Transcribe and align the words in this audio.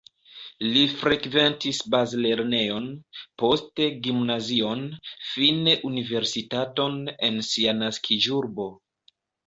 Li 0.69 0.85
frekventis 1.01 1.81
bazlernejon, 1.95 2.89
poste 3.43 3.89
gimnazion, 4.09 4.83
fine 5.29 5.79
universitaton 5.93 7.01
en 7.31 7.43
sia 7.53 7.81
naskiĝurbo. 7.85 8.73